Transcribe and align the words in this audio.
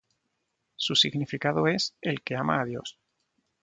Su 0.77 0.95
significado 0.95 1.67
es 1.67 1.93
"el 2.01 2.23
que 2.23 2.35
ama 2.35 2.59
a 2.59 2.65
Dios". 2.65 2.97